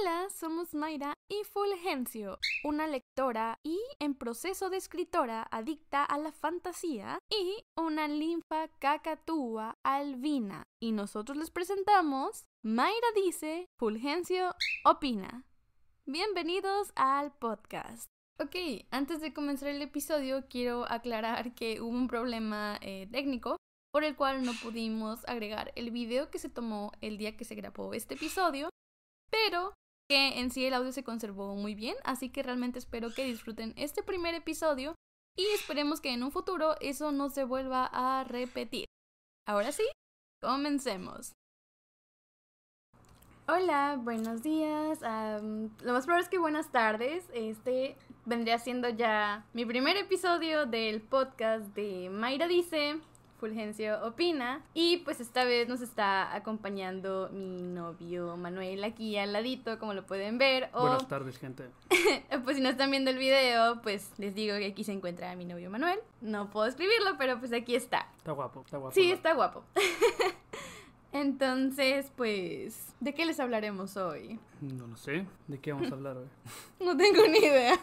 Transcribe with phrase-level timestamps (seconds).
[0.00, 6.30] Hola, somos Mayra y Fulgencio, una lectora y en proceso de escritora adicta a la
[6.30, 10.64] fantasía y una linfa cacatúa albina.
[10.80, 15.46] Y nosotros les presentamos Mayra dice, Fulgencio opina.
[16.06, 18.08] Bienvenidos al podcast.
[18.38, 23.56] Ok, antes de comenzar el episodio quiero aclarar que hubo un problema eh, técnico
[23.90, 27.56] por el cual no pudimos agregar el video que se tomó el día que se
[27.56, 28.68] grabó este episodio
[29.30, 29.74] pero
[30.08, 33.74] que en sí el audio se conservó muy bien, así que realmente espero que disfruten
[33.76, 34.94] este primer episodio
[35.36, 38.86] y esperemos que en un futuro eso no se vuelva a repetir.
[39.46, 39.84] Ahora sí,
[40.42, 41.32] comencemos.
[43.46, 45.00] Hola, buenos días.
[45.00, 47.24] lo más probable es que buenas tardes.
[47.32, 47.96] Este
[48.26, 53.00] vendría siendo ya mi primer episodio del podcast de Mayra Dice.
[53.38, 54.62] Fulgencio Opina.
[54.74, 60.04] Y pues esta vez nos está acompañando mi novio Manuel aquí al ladito, como lo
[60.06, 60.70] pueden ver.
[60.72, 61.70] Buenas tardes, gente.
[62.44, 65.44] pues si no están viendo el video, pues les digo que aquí se encuentra mi
[65.44, 66.00] novio Manuel.
[66.20, 68.08] No puedo escribirlo, pero pues aquí está.
[68.18, 68.94] Está guapo, está guapo.
[68.94, 69.64] Sí, está guapo.
[71.12, 74.38] Entonces, pues, ¿de qué les hablaremos hoy?
[74.60, 75.26] No lo sé.
[75.46, 76.28] ¿De qué vamos a hablar hoy?
[76.84, 77.78] no tengo ni idea.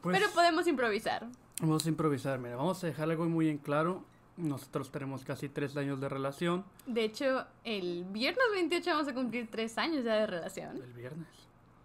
[0.00, 1.28] Pues pero podemos improvisar.
[1.60, 4.04] Vamos a improvisar, mira, vamos a dejar algo muy en claro.
[4.36, 6.64] Nosotros tenemos casi tres años de relación.
[6.86, 10.76] De hecho, el viernes 28 vamos a cumplir tres años ya de relación.
[10.82, 11.28] ¿El viernes?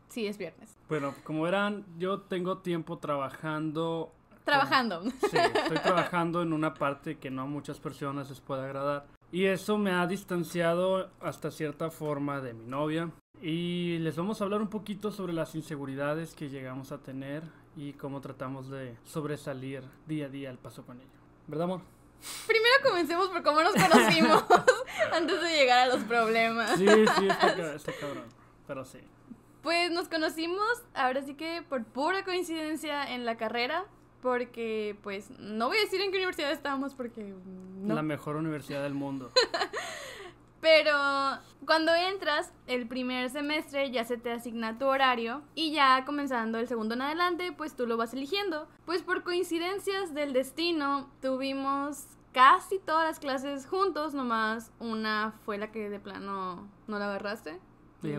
[0.09, 0.77] Sí, es viernes.
[0.87, 4.13] Bueno, como verán, yo tengo tiempo trabajando.
[4.45, 5.01] Trabajando.
[5.29, 9.05] Sí, estoy trabajando en una parte que no a muchas personas les puede agradar.
[9.31, 13.11] Y eso me ha distanciado hasta cierta forma de mi novia.
[13.41, 17.43] Y les vamos a hablar un poquito sobre las inseguridades que llegamos a tener
[17.77, 21.07] y cómo tratamos de sobresalir día a día al paso con ello.
[21.45, 21.81] ¿Verdad, amor?
[22.47, 24.43] Primero comencemos por cómo nos conocimos
[25.13, 26.71] antes de llegar a los problemas.
[26.77, 28.25] Sí, sí, está, cabrón,
[28.65, 28.99] pero sí.
[29.61, 33.85] Pues nos conocimos, ahora sí que por pura coincidencia en la carrera,
[34.23, 37.35] porque pues no voy a decir en qué universidad estábamos porque...
[37.77, 37.93] No.
[37.93, 39.31] La mejor universidad del mundo.
[40.61, 40.93] Pero
[41.65, 46.67] cuando entras el primer semestre ya se te asigna tu horario y ya comenzando el
[46.67, 48.67] segundo en adelante pues tú lo vas eligiendo.
[48.85, 55.71] Pues por coincidencias del destino tuvimos casi todas las clases juntos, nomás una fue la
[55.71, 57.59] que de plano no la agarraste.
[58.01, 58.13] Sí,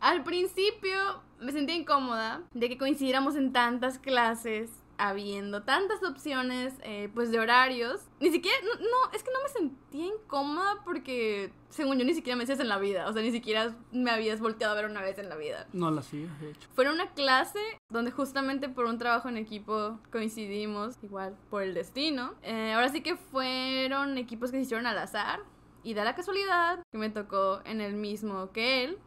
[0.00, 4.70] al principio me sentía incómoda de que coincidiéramos en tantas clases
[5.00, 8.02] habiendo tantas opciones, eh, pues, de horarios.
[8.20, 12.42] Ni siquiera, no, es que no me sentía incómoda porque, según yo, ni siquiera me
[12.42, 13.08] decías en la vida.
[13.08, 15.66] O sea, ni siquiera me habías volteado a ver una vez en la vida.
[15.72, 16.68] No la hacía, de hecho.
[16.74, 22.34] Fue una clase donde justamente por un trabajo en equipo coincidimos, igual, por el destino.
[22.42, 25.40] Eh, ahora sí que fueron equipos que se hicieron al azar.
[25.82, 28.98] Y da la casualidad que me tocó en el mismo que él.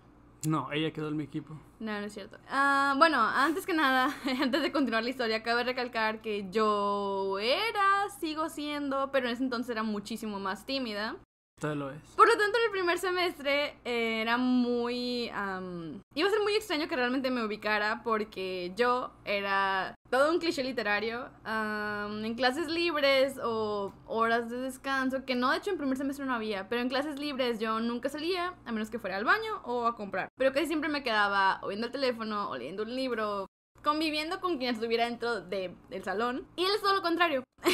[0.48, 1.54] No, ella quedó en mi equipo.
[1.80, 2.38] No, no es cierto.
[2.50, 8.09] Ah, bueno, antes que nada, antes de continuar la historia, cabe recalcar que yo era,
[8.20, 11.16] sigo siendo, pero en ese entonces era muchísimo más tímida.
[11.62, 12.02] Lo es.
[12.18, 15.25] Por lo tanto, en el primer semestre eh, era muy...
[15.28, 20.62] iba a ser muy extraño que realmente me ubicara porque yo era todo un cliché
[20.62, 26.25] literario en clases libres o horas de descanso, que no, de hecho en primer semestre
[26.25, 29.62] no había, pero en clases libres yo nunca salía, a menos que fuera al baño
[29.63, 30.28] o a comprar.
[30.38, 33.47] Pero casi siempre me quedaba o viendo el teléfono o leyendo un libro,
[33.81, 36.46] conviviendo con quien estuviera dentro del salón.
[36.58, 37.44] Y él es todo lo contrario.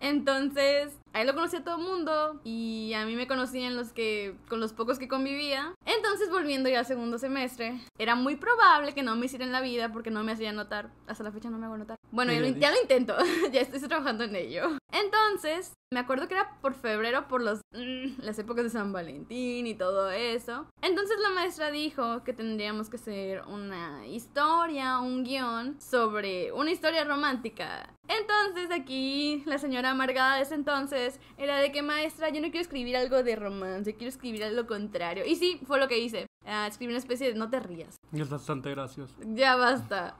[0.00, 4.60] Entonces, ahí lo conocía todo el mundo y a mí me conocían los que, con
[4.60, 5.74] los pocos que convivía.
[5.84, 9.92] Entonces, volviendo ya al segundo semestre, era muy probable que no me hicieran la vida
[9.92, 10.90] porque no me hacía notar.
[11.06, 11.96] Hasta la fecha no me hago notar.
[12.10, 13.16] Bueno, ya, lo, ya lo intento,
[13.52, 14.78] ya estoy trabajando en ello.
[14.92, 19.66] Entonces, me acuerdo que era por febrero, por los, mm, las épocas de San Valentín
[19.68, 20.66] y todo eso.
[20.82, 27.04] Entonces la maestra dijo que tendríamos que hacer una historia, un guion sobre una historia
[27.04, 27.88] romántica.
[28.08, 32.60] Entonces aquí la señora amargada de ese entonces era de que maestra, yo no quiero
[32.60, 35.24] escribir algo de romance, quiero escribir algo contrario.
[35.26, 36.26] Y sí, fue lo que hice.
[36.44, 37.96] Uh, escribí una especie de no te rías.
[38.12, 39.14] Es bastante gracioso.
[39.34, 40.16] Ya basta.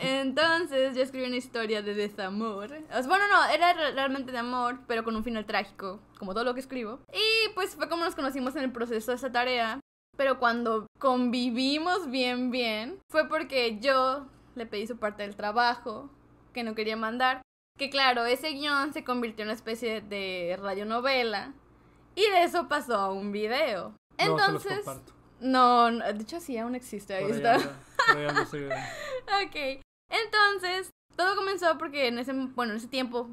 [0.00, 2.68] Entonces yo escribí una historia de desamor.
[3.08, 6.60] bueno, no, era realmente de amor, pero con un final trágico, como todo lo que
[6.60, 7.00] escribo.
[7.12, 9.80] Y pues fue como nos conocimos en el proceso de esa tarea.
[10.16, 16.08] Pero cuando convivimos bien, bien, fue porque yo le pedí su parte del trabajo,
[16.52, 17.42] que no quería mandar.
[17.78, 21.52] Que claro, ese guion se convirtió en una especie de radionovela.
[22.14, 23.94] Y de eso pasó a un video.
[24.18, 24.84] Entonces...
[25.40, 27.56] No, no, de hecho sí, aún existe, ahí está.
[27.58, 29.56] ok,
[30.08, 33.28] entonces, todo comenzó porque en ese, bueno, en ese tiempo,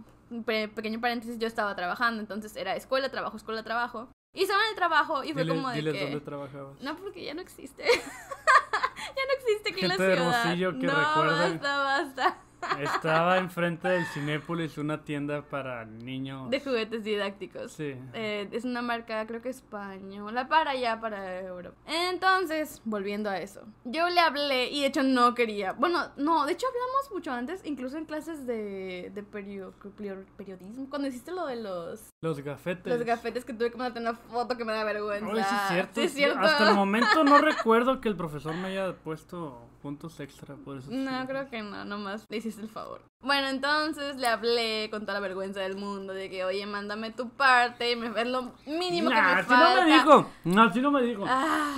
[0.46, 4.10] pequeño paréntesis, yo estaba trabajando, entonces era escuela, trabajo, escuela, trabajo.
[4.34, 6.04] Y estaban en el trabajo y fue Diles, como de diles que...
[6.04, 6.82] dónde trabajabas.
[6.82, 7.84] No, porque ya no existe.
[7.84, 10.34] ya no existe aquí en la Gente de ciudad.
[10.34, 11.60] Hermosillo que no, recuerde.
[11.60, 12.38] basta, basta.
[12.80, 16.50] Estaba enfrente del Cinépolis, una tienda para niños.
[16.50, 17.72] De juguetes didácticos.
[17.74, 17.96] Sí.
[18.14, 21.76] Eh, es una marca, creo que española, para allá, para Europa.
[21.88, 23.62] Entonces, volviendo a eso.
[23.84, 25.74] Yo le hablé y de hecho no quería.
[25.74, 30.90] Bueno, no, de hecho hablamos mucho antes, incluso en clases de, de perio- perio- periodismo.
[30.90, 32.94] Cuando hiciste lo de los, Los gafetes.
[32.94, 35.28] los gafetes que tuve que mandarte una foto que me da vergüenza.
[35.32, 35.92] Ay, sí, es cierto.
[35.96, 36.40] Sí, es cierto.
[36.40, 40.90] Hasta el momento no recuerdo que el profesor me haya puesto puntos extra por eso.
[40.92, 43.02] No, creo que no, nomás le hiciste el favor.
[43.24, 47.30] Bueno, entonces le hablé con toda la vergüenza del mundo de que, oye, mándame tu
[47.30, 49.76] parte, me- es lo mínimo que Nah, me así falta.
[49.76, 50.30] no me dijo.
[50.46, 51.24] No, así no me dijo.
[51.28, 51.76] Ah,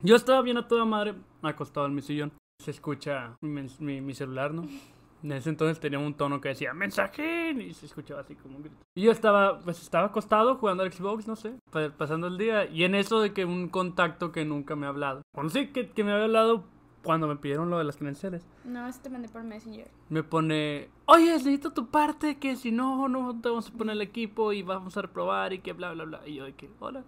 [0.00, 2.32] Yo estaba bien a toda madre acostado en mi sillón.
[2.62, 4.66] Se escucha mi, mi- mi celular, ¿no?
[5.20, 8.62] En ese entonces tenía un tono que decía mensajín y se escuchaba así como un
[8.62, 8.76] grito.
[8.96, 12.66] Y yo estaba, pues estaba acostado jugando al Xbox, no sé, pa- pasando el día.
[12.66, 15.22] Y en eso de que un contacto que nunca me ha hablado.
[15.34, 16.62] Bueno, sí, que, que me había hablado
[17.08, 18.46] cuando me pidieron lo de las credenciales.
[18.66, 19.90] no, eso te mandé por Messenger.
[20.10, 24.02] Me pone, oye, necesito tu parte, que si no, no te vamos a poner el
[24.02, 26.20] equipo y vamos a reprobar y que bla, bla, bla.
[26.26, 27.04] Y yo de que, hola,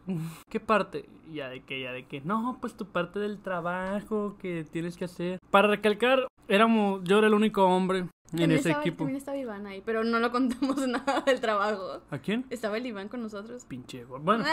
[0.49, 1.07] ¿qué parte?
[1.31, 4.97] Y ya de que, ya de que, no, pues tu parte del trabajo que tienes
[4.97, 5.39] que hacer.
[5.51, 8.99] Para recalcar, éramos, yo era el único hombre en También ese estaba, equipo.
[8.99, 12.01] También estaba Iván ahí, pero no lo contamos nada del trabajo.
[12.11, 12.47] ¿A quién?
[12.51, 13.65] Estaba el Iván con nosotros.
[13.67, 14.05] Pinche.
[14.05, 14.45] Bueno,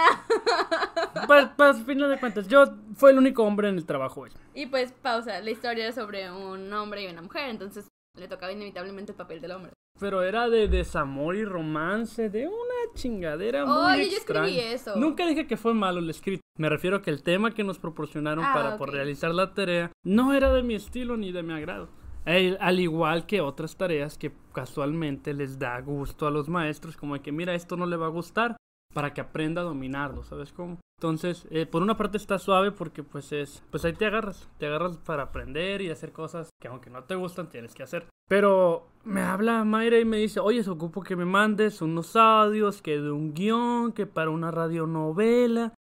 [1.28, 2.66] para, para final de cuentas, yo
[2.96, 4.32] fue el único hombre en el trabajo hoy.
[4.54, 8.52] Y pues, pausa, la historia es sobre un hombre y una mujer, entonces le tocaba
[8.52, 9.72] inevitablemente el papel del hombre.
[10.00, 14.48] Pero era de desamor y romance, de una chingadera muy Oye, yo extraña.
[14.48, 14.96] escribí eso.
[14.96, 16.42] Nunca dije que fue malo el escrito.
[16.58, 18.78] Me refiero a que el tema que nos proporcionaron Ah, para ok.
[18.78, 21.90] por realizar la tarea no era de mi estilo ni de mi agrado.
[22.28, 27.22] Al igual que otras tareas que casualmente les da gusto a los maestros, como de
[27.22, 28.58] que mira, esto no le va a gustar,
[28.94, 30.78] para que aprenda a dominarlo, ¿sabes cómo?
[31.00, 34.66] Entonces, eh, por una parte está suave porque pues es, pues ahí te agarras, te
[34.66, 38.08] agarras para aprender y hacer cosas que aunque no te gustan tienes que hacer.
[38.28, 42.82] Pero me habla Mayra y me dice, oye, se ocupo que me mandes unos audios,
[42.82, 45.74] que de un guion, que para una radionovela.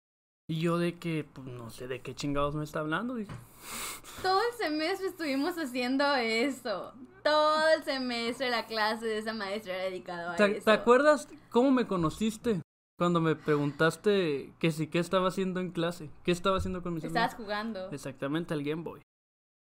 [0.48, 3.32] Y yo de que, pues no sé de qué chingados me está hablando, dije.
[4.22, 6.92] Todo el semestre estuvimos haciendo eso.
[7.24, 10.64] Todo el semestre la clase de esa maestra era dedicado a ¿Te, eso.
[10.64, 12.60] te acuerdas cómo me conociste?
[12.98, 17.04] Cuando me preguntaste que si qué estaba haciendo en clase, qué estaba haciendo con mis
[17.04, 17.44] Estabas amigos.
[17.44, 17.90] jugando.
[17.90, 19.02] Exactamente, al Game Boy.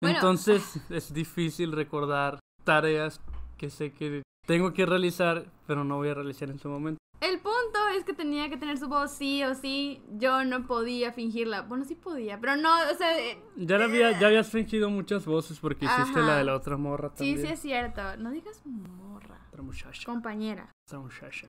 [0.02, 0.18] Bueno.
[0.18, 3.20] Entonces es difícil recordar tareas
[3.58, 7.00] que sé que tengo que realizar, pero no voy a realizar en su momento.
[7.28, 10.04] El punto es que tenía que tener su voz sí o sí.
[10.12, 11.62] Yo no podía fingirla.
[11.64, 15.26] Bueno, sí podía, pero no, o sea, eh, Ya, la había, ya habías fingido muchas
[15.26, 17.42] voces porque hiciste la de la otra morra sí, también.
[17.48, 18.02] sí es cierto.
[18.18, 20.06] No digas morra, Otra muchacha.
[20.06, 20.72] compañera.
[20.88, 21.48] Otra muchacha.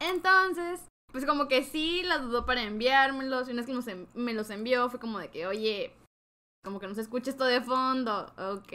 [0.00, 3.48] Entonces, pues como que sí la dudó para enviármelos.
[3.48, 5.92] Y una vez que me los envió, fue como de que, oye,
[6.62, 8.32] como que no se escucha esto de fondo.
[8.36, 8.72] Ok.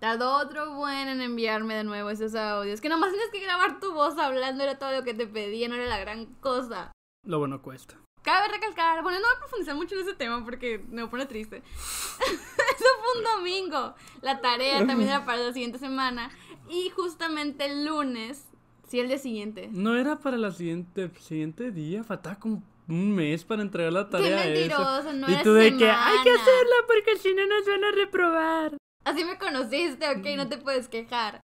[0.00, 2.80] Tardó otro buen en enviarme de nuevo esos audios.
[2.80, 5.74] Que nomás tienes que grabar tu voz hablando, era todo lo que te pedía, no
[5.74, 6.90] era la gran cosa.
[7.26, 7.96] Lo bueno cuesta.
[8.22, 11.58] Cabe recalcar, bueno, no voy a profundizar mucho en ese tema porque me pone triste.
[12.20, 13.94] Eso fue un domingo.
[14.22, 16.30] La tarea también era para la siguiente semana.
[16.68, 18.46] Y justamente el lunes,
[18.88, 19.68] sí, el día siguiente.
[19.72, 24.10] No era para la siguiente, siguiente día, faltaba como un mes para entregar la Qué
[24.12, 24.44] tarea.
[24.44, 24.50] esa.
[24.50, 26.42] mentiroso, no y tú de que hay que semana".
[26.42, 28.76] hacerla porque si no nos van a reprobar.
[29.04, 31.40] Así me conociste, ok, no te puedes quejar.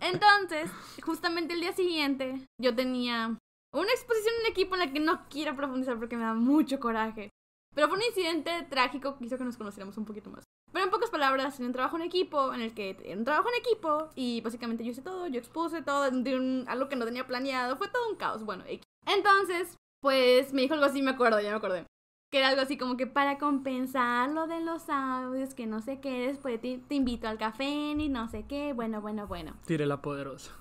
[0.00, 0.70] Entonces,
[1.02, 3.36] justamente el día siguiente, yo tenía
[3.72, 7.30] una exposición en equipo en la que no quiero profundizar porque me da mucho coraje.
[7.74, 10.44] Pero fue un incidente trágico que hizo que nos conociéramos un poquito más.
[10.72, 13.48] Pero en pocas palabras, en un trabajo en equipo, en el que era un trabajo
[13.48, 17.04] en equipo, y básicamente yo hice todo, yo expuse todo, de un- algo que no
[17.04, 18.64] tenía planeado, fue todo un caos, bueno.
[19.06, 21.86] Entonces, pues me dijo algo así, me acuerdo, ya me acordé.
[22.30, 26.00] Que era algo así como que para compensar lo de los audios, que no sé
[26.00, 29.54] qué, después te, te invito al café, ni no sé qué, bueno, bueno, bueno.
[29.66, 30.52] Tiré la poderosa.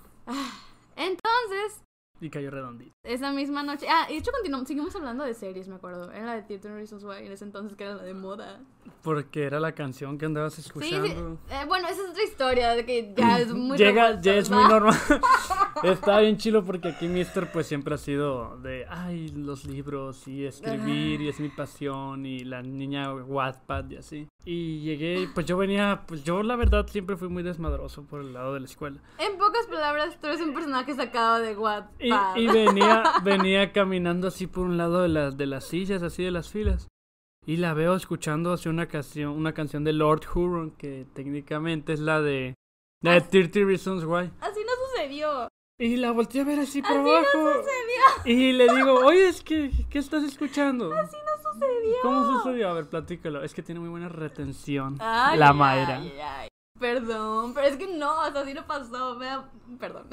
[0.95, 1.83] Entonces,
[2.21, 2.91] Y cayó redondito.
[3.03, 6.11] esa misma noche, ah, y de hecho continuamos, seguimos hablando de series, me acuerdo.
[6.11, 8.59] Era la de 13 Reasons Why, en ese entonces que era la de moda.
[9.03, 10.67] Porque era la canción que andabas Sí, sí.
[10.67, 11.37] escuchando.
[11.51, 14.63] Eh, bueno, esa es otra historia, de que ya es muy Llega, ya es muy
[14.67, 14.97] normal.
[15.83, 20.45] Está bien chilo porque aquí Mister pues siempre ha sido de, ay, los libros y
[20.45, 24.27] escribir y es mi pasión y la niña Wattpad y así.
[24.45, 28.33] Y llegué, pues yo venía, pues yo la verdad siempre fui muy desmadroso por el
[28.33, 28.99] lado de la escuela.
[29.17, 32.35] En pocas palabras, tú eres un personaje sacado de Y, Wattpad.
[32.37, 36.31] y venía, venía caminando así por un lado de las, de las sillas, así de
[36.31, 36.87] las filas.
[37.45, 41.99] Y la veo escuchando así una canción, una canción de Lord Huron, que técnicamente es
[41.99, 42.53] la de,
[43.01, 44.31] la de 30 Reasons Why.
[44.41, 45.47] Así no sucedió.
[45.81, 47.63] Y la volteé a ver así por Así no abajo.
[47.63, 48.37] sucedió.
[48.37, 50.93] Y le digo, oye, es que, ¿qué estás escuchando?
[50.93, 51.95] Así no sucedió.
[52.01, 52.69] ¿Cómo sucedió?
[52.69, 53.43] A ver, platícalo.
[53.43, 54.97] Es que tiene muy buena retención.
[54.99, 55.97] Ay, la ay, Mayra.
[55.99, 56.49] ay, ay.
[56.77, 59.15] Perdón, pero es que no, o así no pasó.
[59.15, 60.07] me da- Perdón.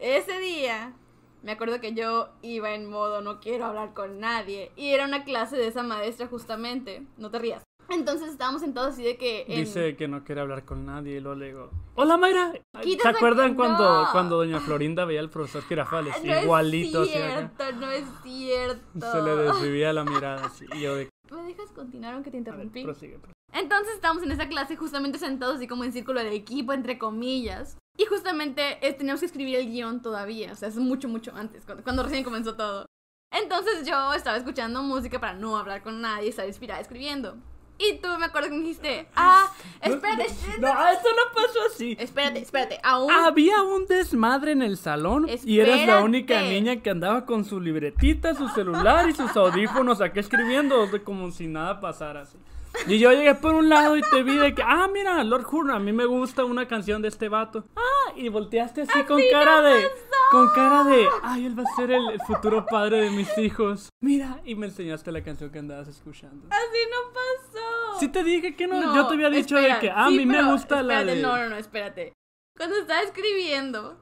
[0.00, 0.94] Ese día,
[1.42, 4.72] me acuerdo que yo iba en modo no quiero hablar con nadie.
[4.74, 7.02] Y era una clase de esa maestra justamente.
[7.18, 7.62] No te rías.
[7.90, 9.44] Entonces estábamos sentados así de que...
[9.48, 12.52] en- Dice que no quiere hablar con nadie y luego le digo, hola Mayra.
[12.52, 14.12] ¿Se Quítate- acuerdan cuando, no.
[14.12, 16.14] cuando doña Florinda veía al profesor Girafales?
[16.24, 17.50] No es Igualito así acá.
[17.58, 19.12] cierto, no es cierto.
[19.12, 20.66] Se le desvivía la mirada así.
[20.74, 22.84] Y yo de, ¿Me dejas continuar aunque te ver, interrumpí?
[22.84, 23.34] prosigue, prosigue.
[23.52, 27.76] Entonces estábamos en esa clase justamente sentados así como en círculo de equipo, entre comillas.
[27.98, 31.64] Y justamente eh, teníamos que escribir el guion todavía, o sea, es mucho, mucho antes,
[31.66, 32.86] cuando, cuando recién comenzó todo.
[33.32, 37.36] Entonces yo estaba escuchando música para no hablar con nadie, estar inspirada escribiendo.
[37.80, 40.26] Y tú me acuerdo que me dijiste, ah, espérate,
[40.58, 41.96] No, no, esto no pasó así.
[41.98, 43.10] espérate, espérate, aún...
[43.10, 47.58] Había un desmadre en el salón y eras la única niña que andaba con su
[47.58, 52.36] libretita, su celular y sus audífonos acá escribiendo como si nada pasara así.
[52.86, 55.70] Y yo llegué por un lado y te vi de que, ah, mira, Lord Hurn,
[55.70, 57.64] a mí me gusta una canción de este vato.
[57.76, 59.86] Ah, y volteaste así, con cara de,
[60.30, 63.90] con cara de, ay, él va a ser el, el futuro padre de mis hijos.
[64.00, 66.46] Mira, y me enseñaste la canción que andabas escuchando.
[66.50, 68.00] Así no pasó.
[68.00, 70.08] Sí te dije que no, No, yo te había dicho espera, de que, ah, a
[70.08, 71.20] sí, mí me gusta la de...
[71.20, 72.12] No, no, no, espérate.
[72.56, 73.98] Cuando estaba escribiendo,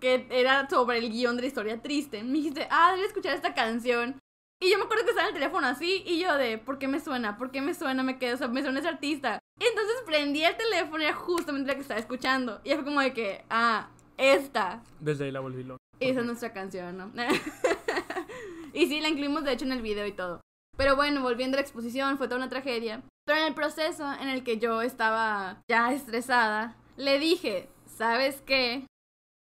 [0.00, 3.54] que era sobre el guion de la historia triste, me dijiste, ah, debes escuchar esta
[3.54, 4.17] canción.
[4.60, 6.88] Y yo me acuerdo que estaba en el teléfono así, y yo de, ¿por qué
[6.88, 7.38] me suena?
[7.38, 8.02] ¿Por qué me suena?
[8.02, 9.38] Me quedo, o sea, me suena ese artista.
[9.60, 12.60] Y entonces prendí el teléfono y era justamente la que estaba escuchando.
[12.64, 14.82] Y fue como de que, ah, esta.
[14.98, 15.78] Desde ahí la volví loca.
[16.00, 17.12] Esa es nuestra canción, ¿no?
[18.72, 20.40] y sí, la incluimos de hecho en el video y todo.
[20.76, 23.02] Pero bueno, volviendo a la exposición, fue toda una tragedia.
[23.26, 28.86] Pero en el proceso en el que yo estaba ya estresada, le dije, ¿sabes qué?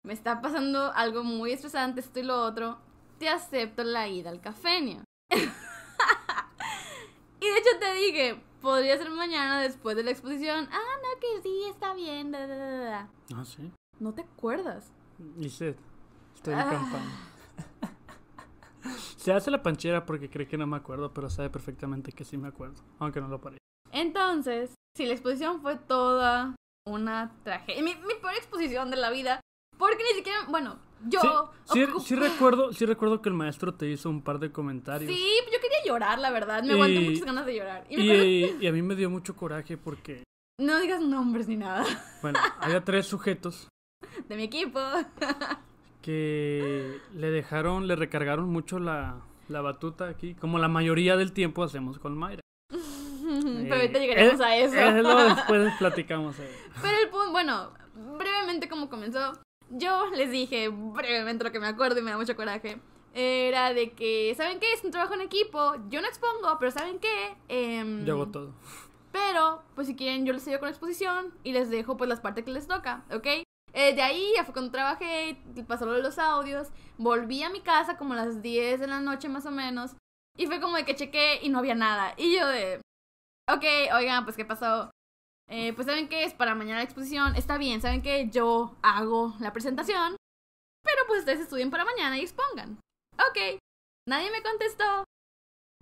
[0.04, 2.78] Me está pasando algo muy estresante, esto y lo otro.
[3.22, 5.04] Te acepto la ida al cafenio.
[5.30, 5.46] y de
[7.56, 10.68] hecho te dije, podría ser mañana después de la exposición.
[10.72, 12.32] Ah, no, que sí, está bien.
[12.32, 13.08] da, da, da, da".
[13.36, 13.70] Ah, sí.
[14.00, 14.90] No te acuerdas.
[15.36, 15.78] Lisette,
[16.34, 16.66] estoy Ah.
[16.68, 17.28] campaña.
[19.16, 22.36] Se hace la panchera porque cree que no me acuerdo, pero sabe perfectamente que sí
[22.36, 23.62] me acuerdo, aunque no lo parezca.
[23.92, 26.56] Entonces, sí, la exposición fue toda
[26.88, 27.84] una tragedia.
[27.84, 29.40] Mi, mi peor exposición de la vida.
[29.78, 31.50] Porque ni siquiera, bueno, yo...
[31.64, 35.10] Sí, sí, sí recuerdo, sí recuerdo que el maestro te hizo un par de comentarios.
[35.12, 36.62] Sí, yo quería llorar, la verdad.
[36.62, 37.84] Me aguanté Y- muchas ganas de llorar.
[37.88, 38.10] Y me Y,
[38.44, 40.24] acuerdo- y a mí me dio mucho coraje porque,
[40.60, 41.84] No digas nombres ni nada
[42.22, 43.68] bueno, había tres sujetos
[44.28, 44.80] de mi equipo.
[46.00, 51.62] que le dejaron, le recargaron mucho la, la batuta aquí, como la mayoría del tiempo
[51.62, 52.40] hacemos con Mayra.
[52.70, 54.74] Pero ahorita llegaremos Eh, a eso.
[54.76, 56.38] eh, después platicamos.
[56.38, 56.50] eh.
[56.80, 57.70] Pero el punto, bueno,
[58.18, 59.32] brevemente como comenzó,
[59.72, 62.80] yo les dije brevemente lo que me acuerdo y me da mucho coraje.
[63.14, 64.72] Era de que, ¿saben qué?
[64.72, 65.74] Es un trabajo en equipo.
[65.90, 67.36] Yo no expongo, pero ¿saben qué?
[67.48, 68.54] Em, Yo hago todo.
[69.12, 72.20] Pero, pues si quieren, yo les ayudo con la exposición y les dejo pues las
[72.20, 73.26] partes que les toca, ¿ok?
[73.74, 77.60] Eh, de ahí ya fue cuando trabajé, pasó lo de los audios, volví a mi
[77.60, 79.92] casa como a las 10 de la noche más o menos
[80.36, 82.14] y fue como de que chequé y no había nada.
[82.16, 82.80] Y yo de,
[83.50, 83.64] ok,
[83.94, 84.90] oigan, pues ¿qué pasó?
[85.48, 89.34] Eh, pues saben que es para mañana la exposición, está bien, saben que yo hago
[89.40, 90.16] la presentación,
[90.84, 92.78] pero pues ustedes estudien para mañana y expongan.
[93.14, 93.58] Ok,
[94.08, 95.04] nadie me contestó.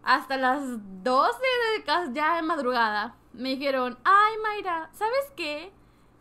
[0.03, 0.63] Hasta las
[1.05, 1.39] 12
[1.77, 5.73] de ca- ya de madrugada me dijeron, ay Mayra, ¿sabes qué?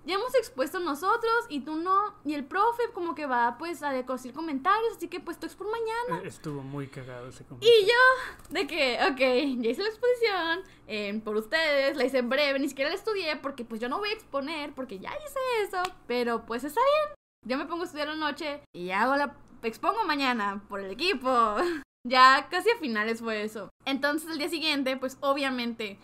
[0.10, 2.16] Ya hemos expuesto nosotros y tú no.
[2.26, 5.68] Y el profe como que va pues a decir comentarios, así que pues tú expon
[5.70, 6.24] mañana.
[6.24, 7.72] Eh, Estuvo muy cagado ese comentario.
[7.72, 12.30] Y yo, de que, ok, ya hice la exposición eh, por ustedes, la hice en
[12.30, 15.40] breve, ni siquiera la estudié porque pues yo no voy a exponer porque ya hice
[15.64, 17.16] eso, pero pues está bien.
[17.46, 19.38] Yo me pongo a estudiar la noche y hago la...
[19.62, 21.30] expongo mañana por el equipo.
[22.08, 23.70] Ya casi a finales fue eso.
[23.84, 26.00] Entonces el día siguiente, pues obviamente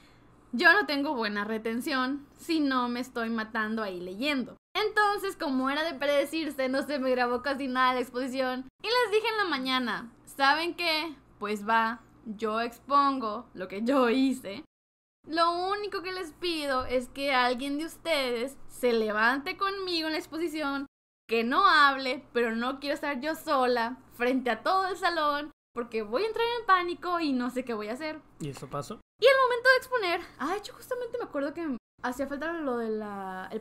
[0.55, 4.57] yo no tengo buena retención si no me estoy matando ahí leyendo.
[4.73, 8.67] Entonces, como era de predecirse, no se me grabó casi nada la exposición.
[8.81, 11.15] Y les dije en la mañana, ¿saben qué?
[11.39, 14.63] Pues va, yo expongo lo que yo hice.
[15.27, 20.19] Lo único que les pido es que alguien de ustedes se levante conmigo en la
[20.19, 20.85] exposición,
[21.27, 26.01] que no hable, pero no quiero estar yo sola frente a todo el salón, porque
[26.01, 28.21] voy a entrar en pánico y no sé qué voy a hacer.
[28.39, 28.99] ¿Y eso pasó?
[29.19, 33.03] Y al momento de exponer, ah, yo justamente me acuerdo que hacía falta lo del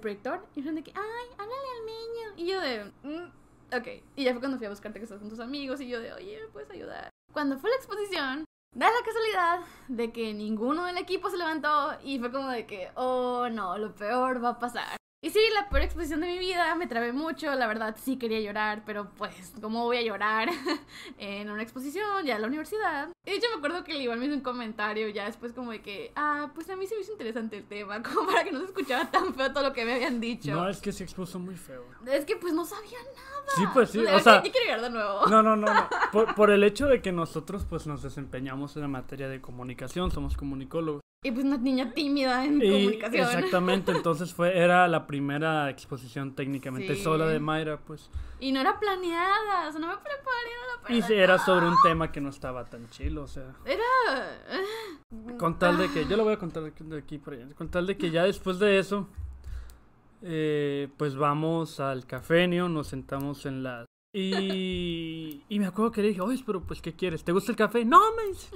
[0.00, 0.47] proyector.
[0.54, 2.35] Y de que, ay, háblale al niño.
[2.37, 4.04] Y yo de, "Mm, ok.
[4.16, 5.80] Y ya fue cuando fui a buscarte que estás con tus amigos.
[5.80, 7.11] Y yo de, oye, ¿me puedes ayudar?
[7.33, 8.44] Cuando fue la exposición,
[8.76, 11.99] da la casualidad de que ninguno del equipo se levantó.
[12.04, 14.97] Y fue como de que, oh no, lo peor va a pasar.
[15.24, 18.40] Y sí, la peor exposición de mi vida, me trabé mucho, la verdad sí quería
[18.40, 20.50] llorar, pero pues, ¿cómo voy a llorar
[21.18, 23.13] en una exposición ya en la universidad?
[23.26, 25.80] Y yo me acuerdo que le igual me hizo un comentario ya después como de
[25.80, 28.58] que, ah, pues a mí sí me hizo interesante el tema, como para que no
[28.60, 30.52] se escuchara tan feo todo lo que me habían dicho.
[30.52, 31.84] No, es que se expuso muy feo.
[32.06, 33.44] Es que pues no sabía nada.
[33.56, 35.26] Sí, pues sí, o sea- yo quiero llorar de nuevo.
[35.26, 35.88] No, no, no, no.
[36.12, 40.10] Por, por el hecho de que nosotros pues nos desempeñamos en la materia de comunicación,
[40.10, 41.00] somos comunicólogos.
[41.26, 43.24] Y pues una niña tímida en Y comunicación.
[43.26, 47.02] exactamente, entonces fue era la primera exposición técnicamente Sí.
[47.02, 48.10] sola de Mayra, pues.
[48.40, 51.66] Y no era planeada, o sea, no me preparé nada Y para sí, era sobre
[51.66, 52.88] un tema que no estaba tan
[53.23, 54.40] o sea, Era...
[55.38, 57.87] con tal de que yo lo voy a contar de aquí, por allá, con tal
[57.87, 59.09] de que ya después de eso
[60.23, 63.85] eh, pues vamos al cafenio, nos sentamos en la
[64.16, 67.25] y, y me acuerdo que le dije, oye, pero pues, ¿qué quieres?
[67.25, 67.85] ¿Te gusta el café?
[67.85, 68.49] No, me dice.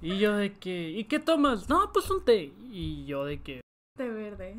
[0.00, 1.68] Y yo de que, ¿y qué tomas?
[1.68, 2.52] No, pues un té.
[2.70, 3.60] Y yo de que
[3.96, 4.56] De verde.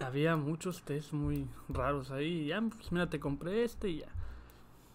[0.00, 2.40] había muchos tés muy raros ahí.
[2.42, 4.08] Y ya, pues mira, te compré este y ya.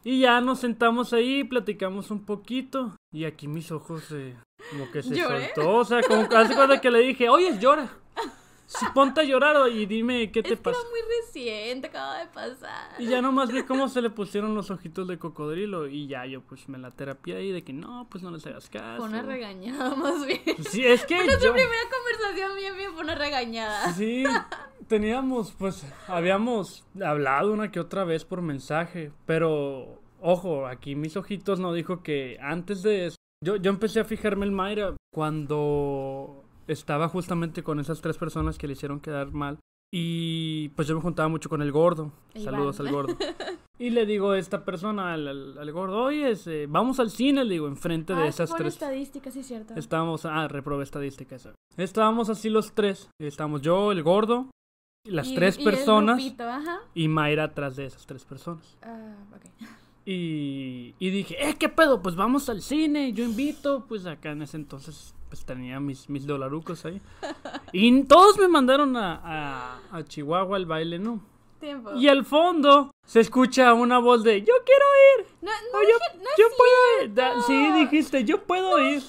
[0.03, 2.95] Y ya nos sentamos ahí, platicamos un poquito.
[3.11, 4.35] Y aquí mis ojos eh,
[4.71, 5.51] como que se ¿Lloré?
[5.55, 5.75] soltó.
[5.77, 7.89] O sea, como hace cuenta que le dije, oye, llora.
[8.65, 10.79] Si ponte a llorar y dime qué te es que pasa.
[10.79, 13.01] era muy reciente, acaba de pasar.
[13.01, 15.87] Y ya nomás vi cómo se le pusieron los ojitos de cocodrilo.
[15.87, 18.69] Y ya yo pues me la terapia ahí de que no, pues no les hagas
[18.69, 18.97] caso.
[18.97, 20.41] Fue una regañada más bien.
[20.69, 21.53] Sí, es que Nuestra yo...
[21.53, 23.93] primera conversación bien bien fue una regañada.
[23.93, 24.23] Sí,
[24.87, 31.59] teníamos, pues, habíamos hablado una que otra vez por mensaje, pero, ojo, aquí mis ojitos
[31.59, 37.09] no dijo que antes de eso, yo, yo empecé a fijarme en Mayra cuando estaba
[37.09, 39.59] justamente con esas tres personas que le hicieron quedar mal.
[39.95, 42.11] Y pues yo me juntaba mucho con el gordo.
[42.33, 42.45] Iván.
[42.53, 43.15] Saludos al gordo.
[43.79, 47.43] Y le digo a esta persona, al, al- al gordo, oye, ese, vamos al cine,
[47.43, 48.75] le digo, enfrente de Ah, esas tres.
[48.75, 49.73] estadísticas, sí, cierto.
[49.75, 51.53] Estábamos, ah, reprobé estadística esa.
[51.75, 53.09] Estábamos así los tres.
[53.19, 54.51] Estábamos yo, el gordo,
[55.05, 56.79] las Y- tres y el personas grupito, ajá.
[56.93, 58.77] y Mayra atrás de esas tres personas.
[58.83, 59.67] Ah, ok.
[60.05, 62.01] Y, y dije, eh, ¿qué pedo?
[62.01, 63.85] Pues vamos al cine, yo invito.
[63.87, 67.01] Pues acá en ese entonces pues tenía mis, mis dolarucos ahí.
[67.71, 71.21] Y todos me mandaron a, a, a Chihuahua al baile, ¿no?
[71.59, 71.93] Tiempo.
[71.95, 74.85] Y al fondo se escucha una voz de, yo quiero
[75.19, 75.27] ir.
[75.41, 77.13] No, no, yo, dije, no yo puedo ir.
[77.13, 79.01] Da- sí, dijiste, yo puedo ir.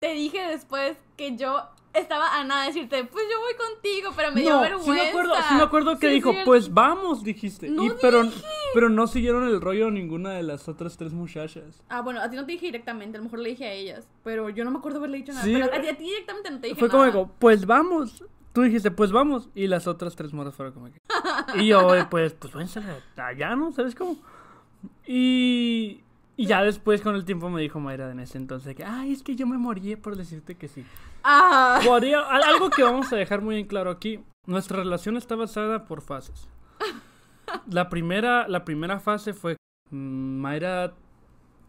[0.00, 4.30] Te dije después que yo estaba a nada de decirte, pues yo voy contigo, pero
[4.32, 4.84] me dio No, vergüenza.
[4.84, 7.68] sí me acuerdo, sí me acuerdo que Sí, dijo, pues vamos, dijiste.
[7.68, 8.42] No y, pero, dije.
[8.74, 11.82] pero no siguieron el rollo ninguna de las otras tres muchachas.
[11.88, 14.06] Ah, bueno, a ti no te dije directamente, a lo mejor le dije a ellas,
[14.24, 15.44] pero yo no me acuerdo haberle dicho nada.
[15.44, 17.26] Pero a ti, a ti directamente no te dije Fue como nada.
[17.38, 18.24] pues vamos.
[18.52, 19.48] Tú dijiste, pues vamos.
[19.54, 21.00] Y las otras tres moras fueron como que.
[21.54, 22.80] Y yo, pues, pues váyanse
[23.16, 23.70] allá, ¿no?
[23.72, 24.16] ¿Sabes cómo?
[25.06, 26.02] Y.
[26.40, 29.22] Y ya después, con el tiempo, me dijo Mayra en ese entonces que, ay, es
[29.22, 30.86] que yo me morí por decirte que sí.
[31.22, 35.84] Ah, al- algo que vamos a dejar muy en claro aquí, nuestra relación está basada
[35.84, 36.48] por fases.
[37.68, 39.56] La primera, la primera fase fue,
[39.90, 39.96] mm,
[40.40, 40.94] Mayra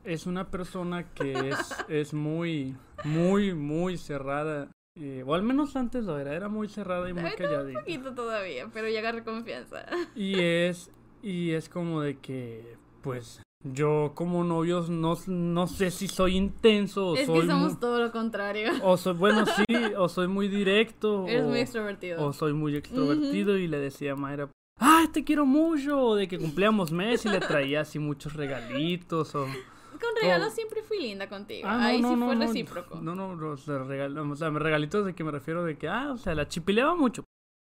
[0.05, 4.69] es una persona que es, es muy, muy, muy cerrada.
[4.97, 7.79] eh, o al menos antes lo era, era muy cerrada y muy ahorita un calladita.
[7.81, 9.85] poquito todavía, pero ya agarré confianza.
[10.15, 16.07] Y es, y es como de que, pues, yo como novios no, no sé si
[16.07, 18.71] soy intenso o es soy que somos todo lo contrario.
[18.83, 19.65] o soy, bueno, sí,
[19.97, 21.27] o soy muy directo.
[21.27, 22.25] Eres o, muy extrovertido.
[22.25, 26.27] o soy muy extrovertido y le decía a Mayra, ay, te quiero mucho, o de
[26.27, 29.45] que cumplíamos mes y le traía así muchos regalitos, o...
[29.45, 31.67] Con regalos siempre fui linda contigo.
[31.69, 32.95] Ah, no, Ahí no, sí no, fue no, recíproco.
[33.01, 36.33] No, no, los o sea, regalitos de que me refiero de que, ah, o sea,
[36.33, 37.23] la chipileaba mucho.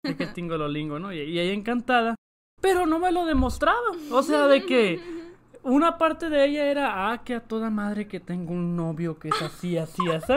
[0.03, 1.13] De que tingo lo lingo, ¿no?
[1.13, 2.15] Y, y ella encantada.
[2.59, 3.91] Pero no me lo demostraba.
[4.09, 4.99] O sea, de que
[5.65, 9.29] una parte de ella era, ah, que a toda madre que tengo un novio que
[9.29, 10.33] es así, así, así.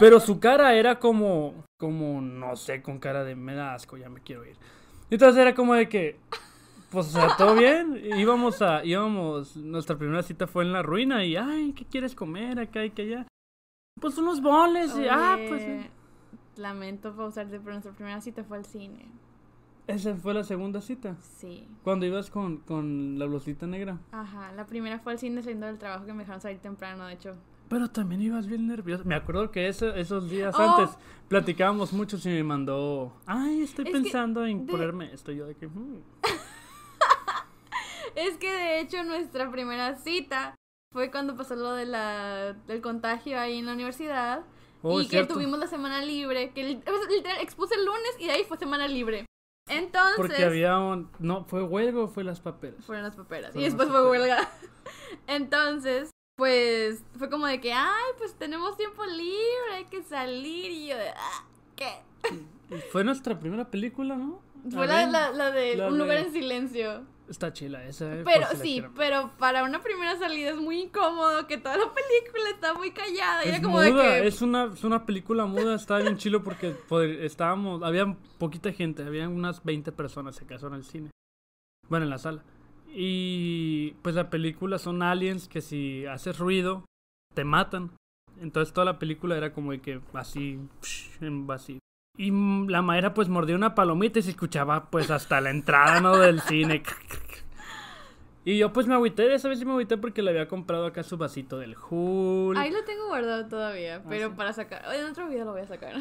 [0.00, 4.08] Pero su cara era como, como, no sé, con cara de me da asco, ya
[4.08, 4.56] me quiero ir.
[5.10, 6.18] Entonces era como de que,
[6.90, 8.00] pues, o sea, todo bien.
[8.18, 12.58] Íbamos a, íbamos, nuestra primera cita fue en la ruina y, ay, ¿qué quieres comer
[12.58, 13.26] acá y que allá?
[14.00, 15.62] Pues unos boles y, ah, pues.
[15.62, 15.90] Oye,
[16.56, 19.06] Lamento pausarte, pero nuestra primera cita fue al cine.
[19.86, 21.16] Esa fue la segunda cita.
[21.20, 21.68] Sí.
[21.84, 23.98] Cuando ibas con, con la blusita negra.
[24.10, 27.14] Ajá, la primera fue al cine saliendo del trabajo que me dejaron salir temprano, de
[27.14, 27.36] hecho.
[27.68, 29.04] Pero también ibas bien nervioso.
[29.04, 30.62] Me acuerdo que eso- esos días Oh.
[30.62, 30.96] antes
[31.28, 33.12] platicábamos mucho y me mandó.
[33.26, 35.30] Ay, estoy Es pensando en de- ponerme esto.
[35.32, 35.66] Yo de que.
[35.68, 36.00] "Mm".
[38.14, 40.54] Es que de hecho nuestra primera cita
[40.92, 44.42] fue cuando pasó lo de la, del contagio ahí en la universidad.
[44.82, 45.34] Oh, y que cierto.
[45.34, 49.26] tuvimos la semana libre, que literal expuse el lunes y de ahí fue semana libre.
[49.68, 51.10] Entonces, Porque había un.
[51.18, 52.84] No, ¿fue huelga o fue las paperas?
[52.84, 53.52] fueron las paperas.
[53.52, 54.48] Fueron y después fue huelga.
[55.26, 60.70] Entonces, pues fue como de que, ay, pues tenemos tiempo libre, hay que salir.
[60.70, 62.02] Y yo de, ah, ¿qué?
[62.92, 64.40] Fue nuestra primera película, ¿no?
[64.70, 67.04] Fue la, la, la, de Un lugar en silencio.
[67.28, 68.14] Está chila esa.
[68.14, 72.50] Eh, pero sí, pero para una primera salida es muy incómodo que toda la película
[72.54, 73.42] está muy callada.
[73.42, 74.26] Es, como de que...
[74.26, 76.76] es, una, es una película muda, está bien chilo porque
[77.22, 81.10] estábamos, había poquita gente, había unas 20 personas acaso en el cine.
[81.88, 82.44] Bueno, en la sala.
[82.88, 86.84] Y pues la película son aliens que si haces ruido,
[87.34, 87.90] te matan.
[88.40, 90.60] Entonces toda la película era como de que así,
[91.20, 91.78] en vacío.
[92.18, 92.30] Y
[92.68, 96.16] la madera pues mordió una palomita y se escuchaba pues hasta la entrada, ¿no?
[96.16, 96.82] Del cine.
[98.48, 101.02] Y yo pues me agüité, esa vez sí me agüité porque le había comprado acá
[101.02, 102.56] su vasito del Hulk.
[102.56, 105.66] Ahí lo tengo guardado todavía, ah, pero para sacar, en otro video lo voy a
[105.66, 105.96] sacar.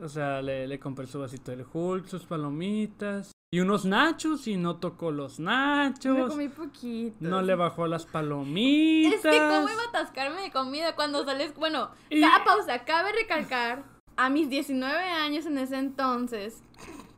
[0.00, 3.32] o sea, le, le compré su vasito del Hulk, sus palomitas.
[3.50, 6.16] Y unos nachos y no tocó los nachos.
[6.16, 7.16] Me comí poquito.
[7.18, 9.14] No le bajó las palomitas.
[9.14, 11.52] Es que cómo iba a atascarme de comida cuando sales.
[11.56, 13.97] Bueno, cada pausa, cabe recalcar.
[14.18, 16.60] A mis 19 años en ese entonces.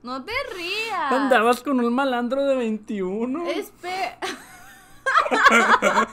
[0.02, 1.10] No te rías.
[1.10, 3.46] Andabas con un malandro de 21.
[3.46, 4.18] Espera.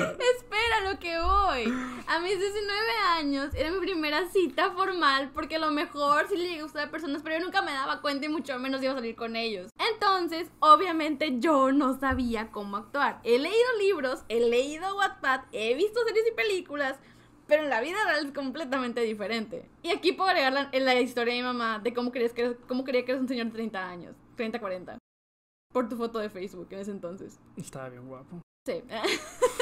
[0.00, 1.64] Espera lo que voy.
[2.08, 2.74] A mis 19
[3.18, 7.20] años era mi primera cita formal porque a lo mejor sí le gustaba a personas,
[7.22, 9.70] pero yo nunca me daba cuenta y mucho menos iba a salir con ellos.
[9.92, 13.20] Entonces, obviamente yo no sabía cómo actuar.
[13.24, 16.98] He leído libros, he leído Wattpad, he visto series y películas,
[17.50, 19.68] pero en la vida real es completamente diferente.
[19.82, 22.84] Y aquí puedo agregar la, la historia de mi mamá de cómo, crees que, cómo
[22.84, 24.98] creía que eres un señor de 30 años, 30, 40.
[25.72, 27.40] Por tu foto de Facebook en ese entonces.
[27.56, 28.40] Estaba bien guapo.
[28.64, 28.84] Sí.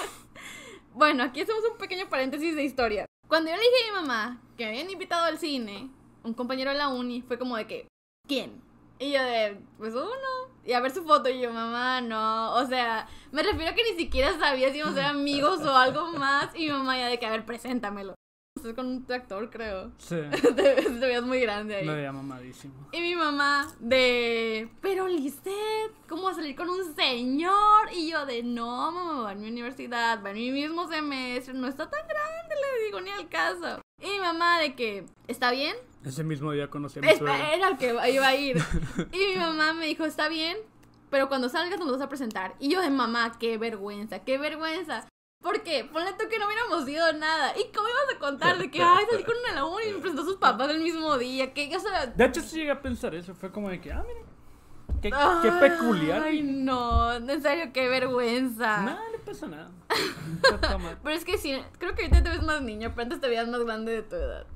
[0.93, 3.07] bueno, aquí hacemos un pequeño paréntesis de historia.
[3.27, 5.91] Cuando yo le dije a mi mamá que me habían invitado al cine,
[6.25, 7.89] un compañero de la uni fue como de que,
[8.29, 8.61] ¿quién?
[8.99, 10.59] Y yo de, pues uno.
[10.65, 12.55] Y a ver su foto y yo, mamá, no.
[12.55, 15.75] O sea, me refiero a que ni siquiera sabía si íbamos a ser amigos o
[15.75, 16.51] algo más.
[16.55, 18.15] Y mi mamá ya de que, a ver, preséntamelo.
[18.57, 19.93] Estás con un tractor, creo.
[19.99, 20.17] Sí.
[20.57, 21.87] te, veías muy grande ahí.
[21.87, 22.89] Me veía mamadísimo.
[22.91, 27.93] Y mi mamá de, pero Lisette, ¿cómo va a salir con un señor?
[27.95, 31.69] Y yo de, no, mamá, va a mi universidad, va en mi mismo semestre, no
[31.69, 33.81] está tan grande, le digo, ni al caso.
[34.01, 35.75] Y mi mamá de que, ¿está bien?
[36.05, 38.57] Ese mismo día conocí a mi Era el que iba a ir.
[39.13, 40.57] y mi mamá me dijo, ¿está bien?
[41.11, 42.55] Pero cuando salgas nos vas a presentar.
[42.61, 45.09] Y yo de mamá, qué vergüenza, qué vergüenza.
[45.43, 45.85] ¿Por qué?
[45.85, 47.57] Ponle tú que no hubiéramos ido nada.
[47.59, 50.23] ¿Y cómo ibas a contar de que, ay, salí con una laguna y me presentó
[50.23, 51.53] a sus papás el mismo día?
[51.55, 52.07] Que, o sea...
[52.07, 53.35] De hecho, sí llegué a pensar eso.
[53.35, 54.21] Fue como de que, ah, mira.
[55.01, 56.23] Qué, qué peculiar.
[56.23, 58.83] Ay, no, en serio, qué vergüenza.
[58.83, 59.71] No, no pasa nada.
[61.03, 63.49] pero es que sí, creo que ahorita te ves más niño, pero antes te veías
[63.49, 64.47] más grande de tu edad.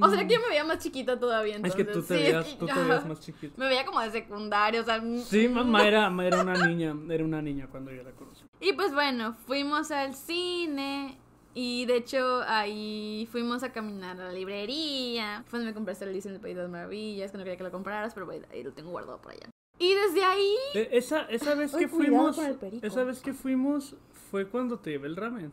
[0.00, 1.56] O sea, que yo me veía más chiquita todavía.
[1.56, 1.80] Entonces.
[1.80, 3.54] Es que tú te, veías, tú te veías más chiquita.
[3.56, 5.00] Me veía como de secundario, o sea.
[5.24, 8.44] Sí, mamá era, era una niña, era una niña cuando yo la conocí.
[8.60, 11.18] Y pues bueno, fuimos al cine
[11.54, 15.44] y de hecho ahí fuimos a caminar a la librería.
[15.46, 17.64] Fue donde me compraste el disco del País de las Maravillas, que no quería que
[17.64, 19.48] lo compraras, pero ahí lo tengo guardado por allá.
[19.78, 20.56] Y desde ahí...
[20.74, 22.38] E, esa, esa vez que fuimos...
[22.82, 23.96] Esa vez que fuimos
[24.30, 25.52] fue cuando te llevé el ramen.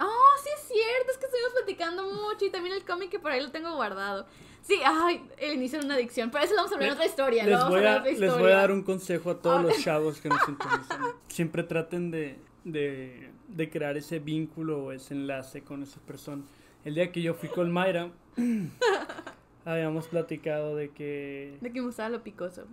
[0.00, 3.32] Oh, sí es cierto, es que estuvimos platicando mucho y también el cómic que por
[3.32, 4.26] ahí lo tengo guardado.
[4.62, 7.06] Sí, ay, el inicio de una adicción, pero eso lo vamos a hablar en otra
[7.06, 7.44] historia.
[7.44, 10.42] Les, voy a, les voy a dar un consejo a todos los chavos que nos
[10.46, 11.00] sintonizan.
[11.28, 16.42] Siempre traten de, de, de, crear ese vínculo o ese enlace con esa persona.
[16.84, 18.10] El día que yo fui con Mayra,
[19.64, 21.58] habíamos platicado de que...
[21.60, 22.66] De que me gustaba lo picoso.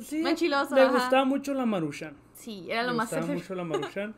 [0.00, 2.14] Sí, Manchiloso, me gustaba mucho la maruchan.
[2.34, 3.12] Sí, era lo me más...
[3.12, 4.14] Me gustaba mucho la maruchan.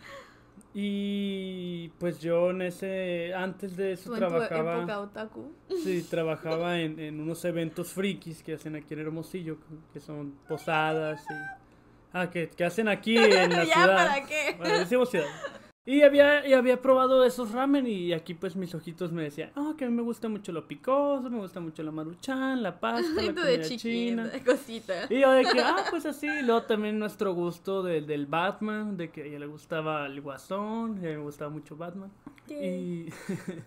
[0.78, 4.76] Y pues yo en ese, antes de eso trabajaba...
[4.78, 5.52] época otaku?
[5.82, 9.56] Sí, trabajaba en, en, unos eventos frikis que hacen aquí en Hermosillo,
[9.92, 11.66] que son posadas y...
[12.12, 14.06] Ah, que, que hacen aquí en la ¿Ya ciudad.
[14.06, 14.54] para qué?
[14.58, 15.26] Bueno, decimos ciudad.
[15.88, 19.76] Y había, y había probado esos ramen y aquí pues mis ojitos me decían, oh,
[19.76, 23.08] que a mí me gusta mucho lo picoso, me gusta mucho la maruchan, la pasta,
[23.22, 24.32] la comida de china.
[24.44, 25.06] cosita.
[25.08, 29.10] Y yo de que, ah, pues así, y luego también nuestro gusto del Batman, de
[29.10, 32.10] que a ella le gustaba el guasón, y a mí me gustaba mucho Batman.
[32.48, 33.06] Y...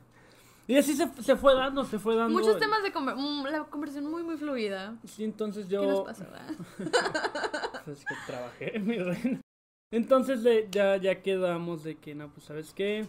[0.67, 2.38] y así se, se, fue dando, se fue dando.
[2.38, 4.97] Muchos temas de conversación, la conversación muy, muy fluida.
[5.05, 5.79] Sí, entonces yo...
[5.79, 6.25] ¿Qué nos pasó?
[7.86, 9.39] pues que trabajé, mi reina.
[9.91, 13.08] Entonces le, ya, ya quedamos de que, no, pues sabes qué,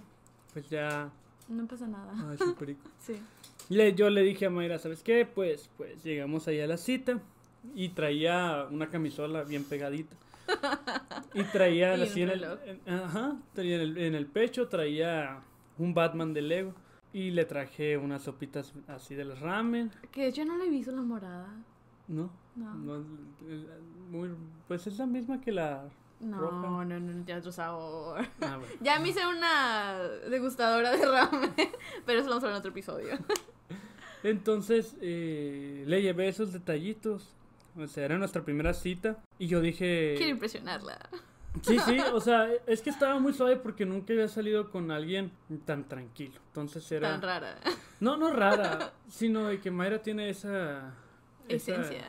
[0.55, 1.11] pues ya...
[1.49, 2.11] No pasa nada.
[2.31, 2.38] Ay,
[3.01, 3.21] sí.
[3.69, 5.27] Le, yo le dije a Mayra, ¿sabes qué?
[5.27, 7.21] Pues, pues llegamos ahí a la cita
[7.75, 10.16] y traía una camisola bien pegadita.
[11.33, 15.43] Y traía así en el, ajá, traía en el, en el pecho, traía
[15.79, 16.75] un Batman de Lego.
[17.12, 19.93] Y le traje unas sopitas así del ramen.
[20.11, 21.55] Que yo no le he visto la morada.
[22.09, 22.31] ¿No?
[22.57, 22.75] No.
[22.75, 23.05] no
[24.11, 24.31] muy,
[24.66, 25.88] pues es la misma que la
[26.20, 28.26] no, no, no, no tiene otro sabor.
[28.42, 31.52] Ah, ya me hice una degustadora de ramen,
[32.06, 33.18] pero eso lo vamos a ver en otro episodio.
[34.22, 37.35] Entonces eh, le llevé esos detallitos.
[37.76, 39.22] O sea, era nuestra primera cita.
[39.38, 40.14] Y yo dije.
[40.18, 40.98] Quiero impresionarla.
[41.62, 45.33] Sí, sí, o sea, es que estaba muy suave porque nunca había salido con alguien
[45.64, 46.35] tan tranquilo.
[46.48, 47.09] Entonces era.
[47.11, 47.56] Tan rara.
[47.98, 50.94] No, no rara, sino de que Mayra tiene esa.
[51.56, 52.04] Esa- Esencia.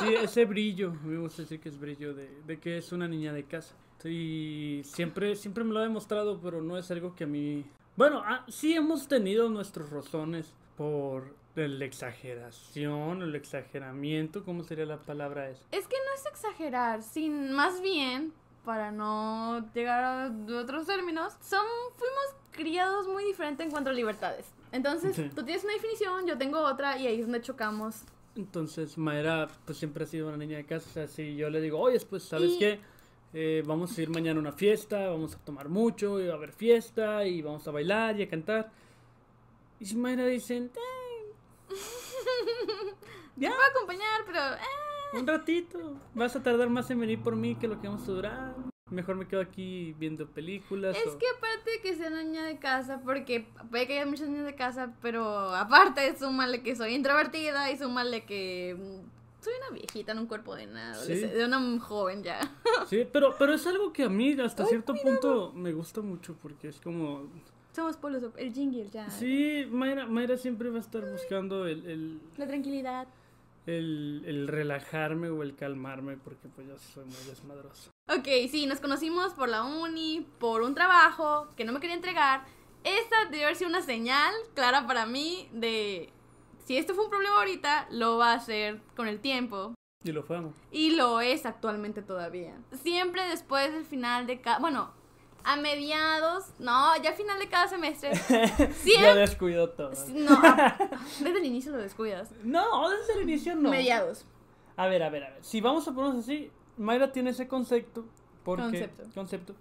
[0.00, 3.32] Sí, ese brillo, me gusta decir que es brillo de, de que es una niña
[3.32, 3.74] de casa.
[4.04, 7.64] Y siempre, siempre me lo ha demostrado, pero no es algo que a mí...
[7.96, 14.98] Bueno, ah, sí hemos tenido nuestros rozones por la exageración, el exageramiento, ¿cómo sería la
[14.98, 15.62] palabra esa?
[15.70, 18.32] Es que no es exagerar, sin más bien,
[18.64, 24.46] para no llegar a otros términos, son, fuimos criados muy diferentes en cuanto a libertades.
[24.72, 25.30] Entonces, Sí.
[25.34, 28.02] tú tienes una definición, yo tengo otra, y ahí es donde chocamos.
[28.36, 30.88] Entonces, Mayra, pues siempre ha sido una niña de casa.
[30.88, 32.80] O sea, si yo le digo, oye, pues, ¿sabes Y- qué?
[33.34, 36.36] Eh, vamos a ir mañana a una fiesta, vamos a tomar mucho, y va a
[36.36, 38.70] haber fiesta, y vamos a bailar y a cantar.
[39.80, 40.70] Y si Mayra dice, "Eh,
[43.40, 44.38] Te puedo acompañar, pero...
[44.54, 48.02] eh, un ratito, vas a tardar más en venir por mí que lo que vamos
[48.08, 48.71] a durar.
[48.92, 50.96] Mejor me quedo aquí viendo películas.
[50.96, 54.28] Es o- que aparte de que sea niña de casa, porque puede que haya muchas
[54.28, 59.76] niñas de casa, pero aparte súmale que soy introvertida y súmale que mm, soy una
[59.78, 60.70] viejita en un cuerpo de Sí.
[60.72, 62.38] adolesc- de una joven ya.
[62.88, 66.68] Sí, pero, pero es algo que a mí hasta cierto punto me gusta mucho porque
[66.68, 67.28] es como...
[67.74, 69.08] Somos polos, el jingle ya.
[69.08, 73.06] Sí, Mayra, Mayra siempre va a estar buscando el, el, La tranquilidad.
[73.64, 77.90] el, el relajarme o el calmarme porque pues yo soy muy desmadroso.
[78.08, 82.44] Ok, sí, nos conocimos por la uni, por un trabajo que no me quería entregar.
[82.84, 86.12] Esta debe haber sido una señal clara para mí de
[86.64, 89.74] si esto fue un problema ahorita, lo va a ser con el tiempo.
[90.04, 90.52] Y lo fuimos.
[90.72, 92.56] Y lo es actualmente todavía.
[92.82, 94.58] Siempre después del final de cada...
[94.58, 94.92] Bueno,
[95.44, 96.46] a mediados...
[96.58, 98.14] No, ya a final de cada semestre.
[98.74, 99.14] Siempre...
[99.14, 99.92] descuidó todo.
[100.08, 100.76] No, a-
[101.20, 102.30] desde el inicio lo descuidas.
[102.42, 103.70] No, desde el inicio no.
[103.70, 104.24] Mediados.
[104.76, 105.44] A ver, a ver, a ver.
[105.44, 108.04] Si vamos a ponernos así, Mayra tiene ese concepto.
[108.44, 109.02] Porque, Concepto.
[109.14, 109.54] Concepto.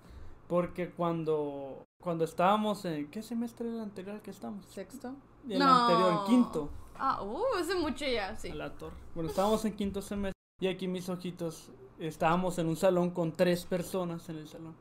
[0.47, 3.09] Porque cuando, cuando estábamos en...
[3.09, 4.65] ¿Qué semestre era el anterior al que estamos?
[4.65, 5.13] Sexto.
[5.47, 5.65] El No.
[5.87, 6.69] anterior, quinto.
[6.97, 8.49] Ah, uh, hace mucho ya, sí.
[8.49, 8.95] A la torre.
[9.15, 10.37] Bueno, estábamos en quinto semestre.
[10.59, 11.71] Y aquí mis ojitos.
[11.99, 14.75] Estábamos en un salón con tres personas en el salón.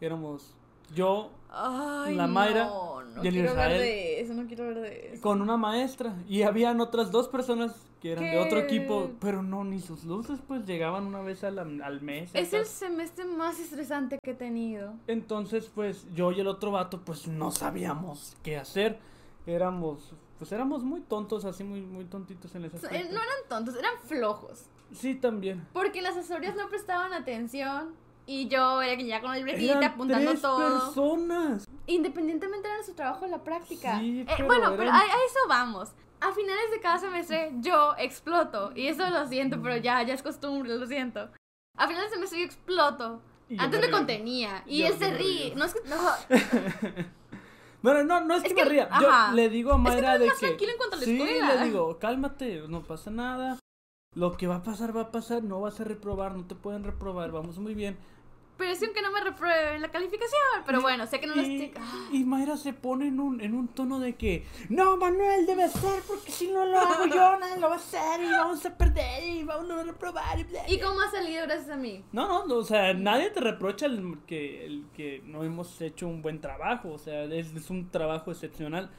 [0.00, 0.54] Éramos
[0.94, 4.80] yo Ay, La Mayra no, no y el quiero ver de eso, no quiero ver
[4.80, 5.22] de eso.
[5.22, 6.16] con una maestra.
[6.26, 9.10] Y habían otras dos personas que eran de otro equipo.
[9.20, 12.30] Pero no, ni sus luces, pues llegaban una vez al, al mes.
[12.32, 14.94] Es el semestre más estresante que he tenido.
[15.06, 18.98] Entonces, pues yo y el otro vato, pues no sabíamos qué hacer.
[19.46, 23.12] Éramos, pues éramos muy tontos, así muy, muy tontitos en ese sea, aspecto.
[23.12, 24.64] No eran tontos, eran flojos.
[24.94, 25.66] Sí, también.
[25.74, 27.94] Porque las asesorías no prestaban atención.
[28.26, 30.84] Y yo era que ya con la libretita apuntando tres todo.
[30.86, 31.68] personas.
[31.86, 33.98] Independientemente era su trabajo en la práctica.
[33.98, 35.90] Sí, Eh, pero bueno, pero eran- a, a eso vamos.
[36.20, 38.72] A finales de cada semestre yo exploto.
[38.76, 41.28] Y eso lo siento, pero ya, ya es costumbre, lo siento.
[41.76, 43.20] A finales de semestre yo exploto.
[43.48, 44.62] Y yo Antes me me contenía.
[44.66, 45.54] Y Yo- él se ríe.
[45.56, 45.80] No es que.
[45.88, 45.98] No,
[47.82, 48.88] Bueno, no, no es, Es que, que- me ría.
[48.88, 49.30] ajá.
[49.30, 50.46] Yo le digo a Es que Mayra eres de más que.
[50.46, 51.54] tranquilo en cuanto a la sí, escuela.
[51.56, 53.58] le digo, cálmate, no pasa nada.
[54.14, 55.42] Lo que va a pasar, va a pasar.
[55.42, 57.30] No vas a reprobar, no te pueden reprobar.
[57.32, 57.96] Vamos muy bien.
[58.58, 60.40] pero es que no me reprueben la calificación.
[60.66, 61.72] Pero bueno, sé que no lo estoy.
[62.12, 66.02] Y Mayra se pone en un, en un tono de que no, Manuel debe ser
[66.06, 69.24] porque si no lo hago yo, nadie lo va a hacer y vamos a perder
[69.24, 70.38] y vamos a reprobar.
[70.38, 70.86] Y, bla, ¿Y bla".
[70.86, 72.04] cómo ha salido gracias a mí?
[72.12, 76.06] No, no, no, o sea, nadie te reprocha el que, el que no hemos hecho
[76.06, 78.90] un buen trabajo, o sea, es, es un trabajo excepcional.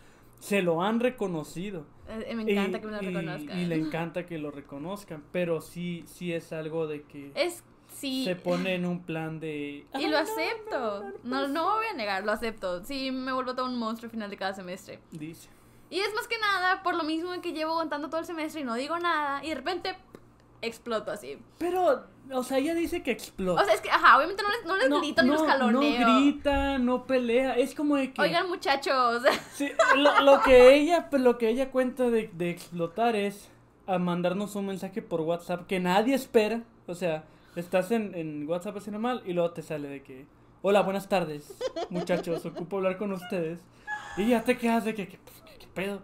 [0.43, 1.86] Se lo han reconocido.
[2.10, 3.60] Eh, me encanta Y- que me lo reconozcan.
[3.60, 7.63] Y le encanta que lo reconozcan, pero sí, sí es algo de que Es.
[7.88, 8.25] Sí.
[8.25, 9.86] se pone en un plan de...
[9.86, 11.03] Y "Ay, lo acepto.
[11.03, 11.49] no, no, No, pues".
[11.51, 12.84] no, voy a negar, lo acepto.
[12.84, 14.99] Sí, me vuelvo todo un monstruo al final de cada semestre.
[15.12, 15.47] Dice.
[15.89, 18.63] Y es más que nada por lo mismo que llevo aguantando todo el semestre y
[18.65, 19.45] no digo nada.
[19.45, 19.95] Y de repente
[20.63, 21.38] exploto así.
[21.60, 23.62] Pero, o sea, ella dice que explota.
[23.62, 25.99] O sea, es que, ajá, obviamente no les, no les grito ni los jaloneo.
[25.99, 28.21] No grita, no pelea, es como de que...
[28.21, 29.23] Oigan, muchachos.
[29.54, 33.49] Sí, lo, lo que ella, pues, lo que ella cuenta de, de explotar es
[33.86, 36.63] a mandarnos un mensaje por WhatsApp que nadie espera.
[36.88, 40.26] O sea, estás en, en WhatsApp así normal y luego te sale de que,
[40.62, 41.54] hola, buenas tardes,
[41.89, 43.60] muchachos, ocupo hablar con ustedes.
[44.17, 45.42] Y ya te quedas de que, que, pues,
[45.73, 46.01] pedo.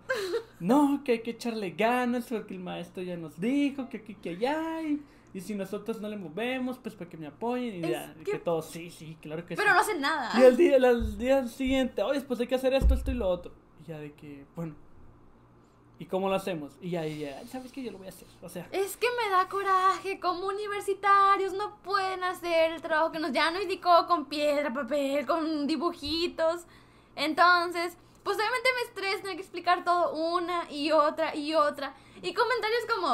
[0.59, 4.31] No, que hay que echarle ganas porque el maestro ya nos dijo que aquí, que
[4.31, 4.81] allá.
[4.81, 5.01] Y,
[5.33, 7.83] y si nosotros no le movemos, pues para que me apoyen.
[7.85, 9.61] Y ya, que, que- todos, sí, sí, claro que sí.
[9.61, 10.31] Pero no hacen nada.
[10.39, 13.27] Y al día, al día siguiente, oye, pues hay que hacer esto, esto y lo
[13.29, 13.53] otro.
[13.83, 14.75] Y ya de que, bueno.
[16.01, 16.77] ¿Y cómo lo hacemos?
[16.81, 17.03] Y ya,
[17.47, 17.83] ¿sabes qué?
[17.83, 18.25] Yo lo voy a hacer.
[18.41, 23.19] O sea, Es que me da coraje, como universitarios no pueden hacer el trabajo que
[23.19, 26.61] nos ya nos indicó con piedra, papel, con dibujitos.
[27.17, 27.97] Entonces,
[28.29, 31.95] pues obviamente me estresa tener que explicar todo una y otra y otra.
[32.21, 33.07] Y comentarios como,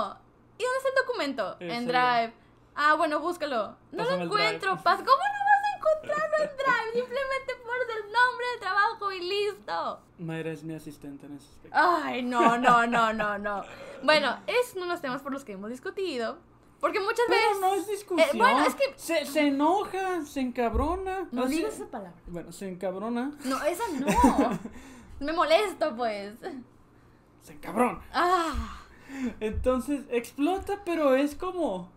[0.58, 1.56] ¿y dónde está el documento?
[1.62, 2.18] Eso en ya.
[2.18, 2.34] Drive.
[2.76, 3.78] Ah, bueno, búscalo.
[3.94, 4.72] No Pásame lo encuentro.
[4.74, 6.92] Pas- ¿Cómo no vas a encontrarlo en Drive?
[7.06, 10.00] Simplemente pones el nombre del trabajo y listo.
[10.20, 11.78] Mayra es mi asistente en ese aspecto.
[11.80, 13.64] Ay, no, no, no, no, no.
[14.04, 16.38] Bueno, es uno de los temas por los que hemos discutido.
[16.82, 17.62] Porque muchas Pero veces...
[17.62, 18.30] no es discusión.
[18.30, 21.30] Eh, bueno, es que- Se, se enoja, se encabrona.
[21.32, 22.20] No digas esa palabra.
[22.28, 23.32] Bueno, se encabrona.
[23.46, 24.06] No, esa no.
[25.20, 26.40] Me molesto, pues.
[27.42, 28.02] Se encabrona.
[28.14, 28.82] Ah.
[29.40, 31.90] Entonces explota, pero es como.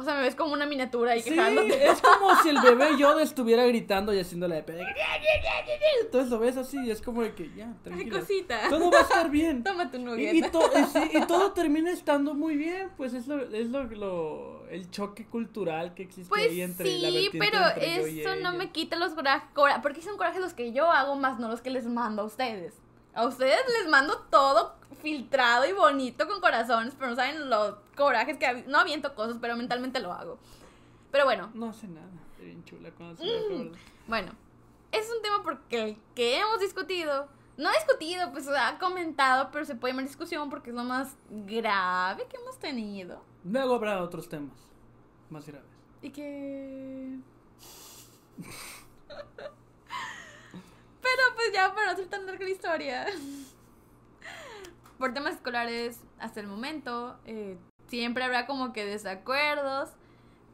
[0.00, 1.86] O sea, me ves como una miniatura y Sí, quejándote.
[1.88, 4.84] es como si el bebé Yoda estuviera gritando y haciéndole de pedo.
[6.02, 8.20] Entonces lo ves así y es como de que ya, Ay, tranquilo.
[8.20, 8.60] cosita.
[8.70, 9.62] Todo va a estar bien.
[9.64, 10.34] Toma tu nugget.
[10.34, 13.84] y to- y sí, y todo termina estando muy bien, pues es lo, es lo,
[13.84, 18.36] lo- el choque cultural que existe Pues ahí entre la sí, vertiente pero entre eso
[18.36, 19.48] no me quita los corajes.
[19.82, 22.74] porque son corajes los que yo hago, más no los que les mando a ustedes.
[23.14, 28.36] A ustedes les mando todo filtrado y bonito con corazones, pero no saben los corajes
[28.38, 30.38] que no aviento cosas, pero mentalmente lo hago.
[31.10, 32.06] Pero bueno, No hace nada,
[32.38, 33.78] bien chula cuando se acuerda.
[34.06, 34.32] bueno,
[34.92, 39.74] es un tema porque el que hemos discutido, no discutido, pues ha comentado, pero se
[39.74, 43.22] puede llamar discusión porque es lo más grave que hemos tenido.
[43.44, 44.58] Luego habrá otros temas
[45.30, 45.68] más graves.
[46.02, 47.18] Y que...
[51.00, 53.06] Pero pues ya para no ser tan larga la historia.
[54.98, 57.56] Por temas escolares, hasta el momento, eh,
[57.86, 59.90] siempre habrá como que desacuerdos.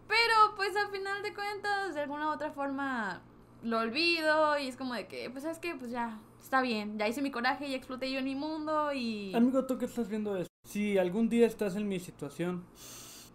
[0.07, 3.23] Pero pues al final de cuentas, de alguna u otra forma,
[3.63, 6.99] lo olvido y es como de que, pues sabes que, pues ya, está bien.
[6.99, 9.35] Ya hice mi coraje, ya exploté yo en mi mundo y...
[9.35, 12.65] Amigo, tú que estás viendo esto, si algún día estás en mi situación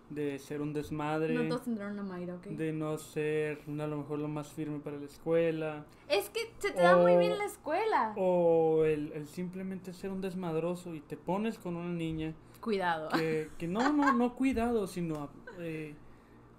[0.09, 2.45] de ser un desmadre, No todos tendrán una Mayra, ¿ok?
[2.47, 6.71] de no ser a lo mejor lo más firme para la escuela, Es que se
[6.71, 8.13] te da muy bien la escuela.
[8.17, 13.09] o el, el simplemente ser un desmadroso y te pones con una niña Cuidado.
[13.09, 15.93] que, que no, no, no cuidado, sino eh,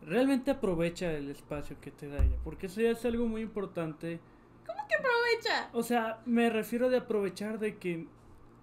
[0.07, 4.21] realmente aprovecha el espacio que te da ella, porque eso ya es algo muy importante.
[4.89, 5.71] que aprovecha?
[5.73, 8.07] O sea, me refiero de aprovechar de que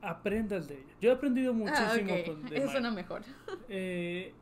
[0.02, 0.94] aprendas de ella.
[1.02, 2.26] Yo he aprendido muchísimo Ah, ok.
[2.26, 3.24] con- de Eso suena mejor.
[3.68, 4.34] Eh,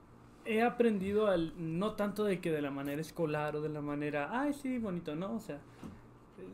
[0.45, 4.29] he aprendido al no tanto de que de la manera escolar o de la manera,
[4.31, 5.60] ay, sí, bonito, no, o sea,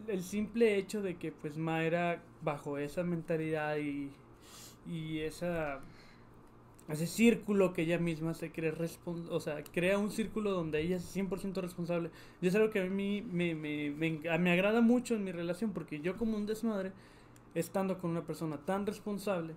[0.08, 4.12] el, simple hecho de que pues Mayra bajo esa mentalidad y,
[4.88, 5.82] y esa
[6.90, 10.98] ese círculo que ella misma se cree respon- o sea, crea un círculo donde ella
[10.98, 12.12] es 100% responsable.
[12.42, 15.72] Y es algo que a mí me, me, me, me agrada mucho en mi relación
[15.72, 16.92] porque yo como un desmadre,
[17.56, 19.56] estando con una persona tan responsable,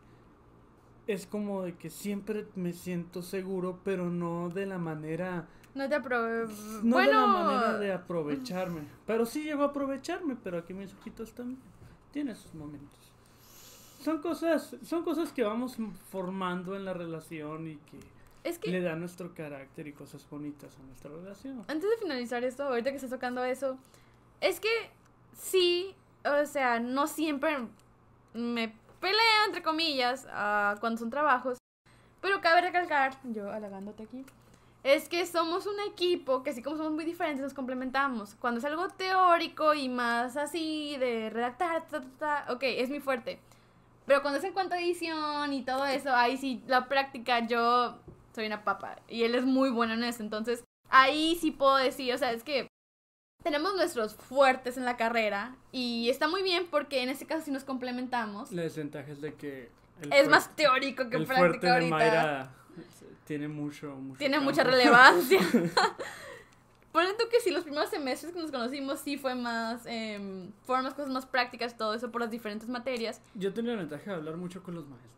[1.07, 5.95] es como de que siempre me siento seguro, pero no de la manera, No te
[5.95, 6.47] aprove...
[6.83, 8.83] no bueno, de la manera de aprovecharme.
[9.07, 11.61] Pero sí llego a aprovecharme, pero aquí mis ojitos también
[12.13, 12.99] tiene sus momentos.
[14.01, 15.77] Son cosas, son cosas que vamos
[16.11, 17.99] formando en la relación y que
[18.45, 21.65] es que le da nuestro carácter y cosas bonitas a nuestra relación.
[21.67, 23.79] antes de finalizar esto, ahorita que estás tocando eso,
[24.43, 24.91] es que
[25.33, 27.57] sí, o sea, no siempre
[28.35, 31.59] me peleo, entre comillas, ah, cuando son trabajos,
[32.23, 34.25] pero cabe recalcar, yo halagándote aquí,
[34.83, 38.35] es que somos un equipo que así como somos muy diferentes nos complementamos.
[38.37, 43.01] Cuando es algo teórico y más así de redactar, ta, ta, ta, ok, es mi
[43.01, 43.39] fuerte.
[44.07, 47.99] Pero cuando es en cuanto a edición y todo eso, ahí sí, la práctica, yo
[48.35, 48.97] soy una papa.
[49.09, 50.23] Y él es muy bueno en eso.
[50.23, 52.69] Entonces, ahí sí puedo decir, o sea, es que
[53.45, 55.55] tenemos nuestros fuertes en la carrera.
[55.71, 58.51] Y está muy bien porque en este caso sí nos complementamos.
[58.51, 59.71] La desventaja es de que
[60.11, 61.97] Es más teórico que el fuerte práctica de ahorita.
[61.97, 62.51] Mayra
[63.25, 64.51] tiene mucho, mucho Tiene campo.
[64.51, 65.39] mucha relevancia.
[66.91, 70.85] Ponen tú que sí, los primeros semestres que nos conocimos sí fue más, em, fueron
[70.85, 73.21] más cosas más prácticas, todo eso por las diferentes materias.
[73.35, 75.11] Yo tenía la ventaja de hablar mucho con los maestros.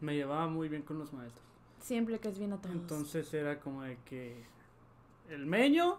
[0.00, 1.44] Me llevaba muy bien con los maestros.
[1.80, 2.74] Siempre que es bien a todos.
[2.74, 4.44] Entonces era como de que
[5.28, 5.98] el meño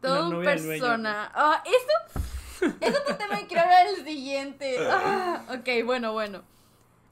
[0.00, 1.30] Todo un persona.
[1.34, 2.22] Ah, eso.
[2.80, 4.76] Es otro tema que quiero hablar el siguiente.
[4.90, 6.42] Ah, ok, bueno, bueno.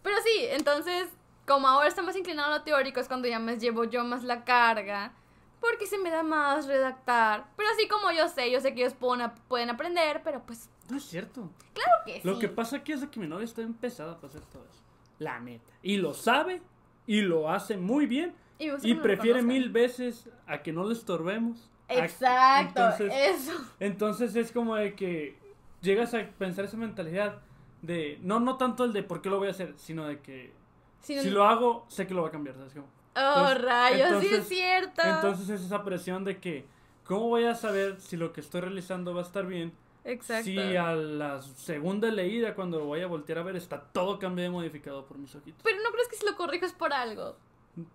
[0.03, 1.09] Pero sí, entonces,
[1.47, 4.25] como ahora está más inclinado a lo teórico, es cuando ya me llevo yo más
[4.25, 5.13] la carga.
[5.61, 7.47] Porque se me da más redactar.
[7.57, 10.99] Pero así como yo sé, yo sé que ellos pueden, pueden aprender, pero pues, no
[10.99, 11.51] es cierto.
[11.73, 12.21] claro que sí.
[12.23, 14.81] Lo que pasa aquí es que mi novia está empezada para hacer todo eso.
[15.19, 15.73] La neta.
[15.83, 16.63] Y lo sabe
[17.07, 21.69] y lo hace muy bien Y, y prefiere mil veces a que no le estorbemos.
[21.89, 23.53] Exacto, entonces, eso.
[23.81, 25.37] entonces es como de que
[25.81, 27.39] llegas a pensar esa mentalidad
[27.83, 30.53] de no no tanto el de por qué lo voy a hacer, sino de que
[31.01, 32.87] Si no- si lo hago sé que lo va a cambiar, ¿sabes cómo?
[33.17, 35.03] Oh, Entonces- rayos, sí es cierto.
[35.03, 36.67] Entonces es esa presión de que,
[37.05, 39.73] ¿cómo voy a saber si lo que estoy realizando va a estar bien?
[40.05, 40.45] Exacto.
[40.45, 44.51] Sí, a la segunda leída, cuando lo voy a voltear a ver, está todo cambiado
[44.51, 45.61] y modificado por mis ojitos.
[45.63, 47.37] Pero no crees que si lo corriges por algo.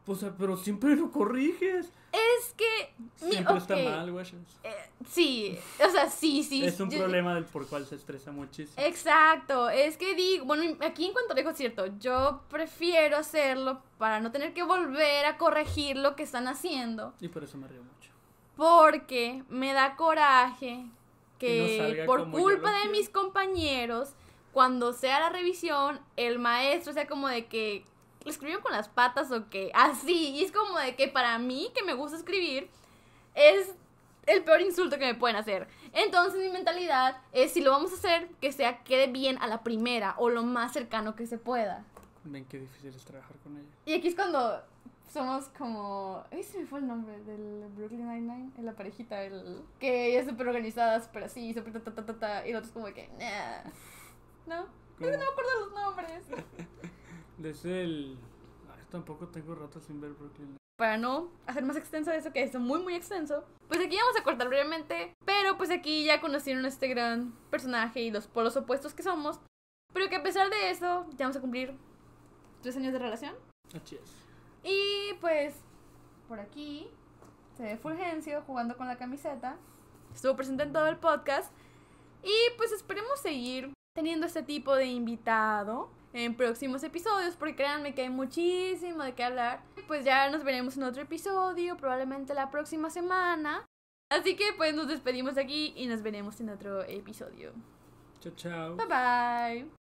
[0.08, 1.92] O sea, pero siempre lo corriges.
[2.12, 2.94] Es que.
[3.16, 4.26] Siempre está mal, güey.
[4.64, 4.72] eh,
[5.10, 6.64] sí, o sea, sí, sí.
[6.64, 8.76] Es un yo- problema del por cual se estresa muchísimo.
[8.86, 14.32] Exacto, es que digo, bueno, aquí en cuanto es cierto, yo prefiero hacerlo para no
[14.32, 18.12] tener que volver a corregir lo que están haciendo, Y por eso me río mucho.
[18.56, 20.86] porque me da coraje
[21.40, 22.92] Que no por culpa de quiero.
[22.92, 24.14] mis compañeros,
[24.52, 27.86] cuando sea la revisión, el maestro sea como de que
[28.24, 31.72] lo escribieron con las patas o que así, y es como de que para mí,
[31.76, 32.70] que me gusta escribir,
[33.36, 33.74] es
[34.26, 35.68] el peor insulto que me pueden hacer.
[35.94, 39.64] Entonces mi mentalidad es si lo vamos a hacer, que sea quede bien a la
[39.64, 41.84] primera o lo más cercano que se pueda.
[42.24, 43.68] Ven qué difícil es trabajar con ella.
[43.86, 44.64] Y aquí es cuando
[45.12, 46.24] somos como...
[46.32, 49.62] Ay, se me fue el nombre del Brooklyn Nine-Nine, en la parejita, el...
[49.80, 52.68] Que ella es súper organizada, súper así, súper ta, ta, ta, ta, y el otro
[52.68, 53.10] es como que...
[53.20, 53.70] "Nah".
[54.48, 54.64] ¿No?
[54.64, 56.24] Es que no me acuerdo los nombres.
[57.38, 58.18] Desde el.
[58.72, 60.58] Ay, tampoco tengo rato sin ver Brooklyn.
[60.78, 64.24] para no hacer más extenso eso, que es muy muy extenso, pues aquí vamos a
[64.24, 68.94] cortar brevemente, pero pues aquí ya conocieron a este gran personaje y los polos opuestos
[68.94, 69.40] que somos,
[69.94, 71.74] pero que a pesar de eso, ya vamos a cumplir
[72.62, 73.36] tres años de relación.
[73.76, 74.12] Así es.
[74.64, 75.56] Y pues
[76.28, 76.88] por aquí
[77.56, 79.58] se ve Fulgencio jugando con la camiseta,
[80.14, 81.54] estuvo presente en todo el podcast
[82.24, 88.04] y pues esperemos seguir teniendo este tipo de invitado en próximos episodios, porque créanme que
[88.04, 89.62] hay muchísimo de qué hablar.
[89.88, 93.66] Pues ya nos veremos en otro episodio, probablemente la próxima semana.
[94.10, 97.52] Así que pues nos despedimos de aquí y nos veremos en otro episodio.
[98.20, 98.76] Chao, chao.
[98.76, 99.83] Bye bye.